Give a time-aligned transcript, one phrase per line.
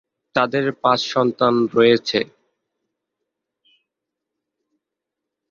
[0.35, 2.19] তাদের পাঁচ সন্তান রয়েছে।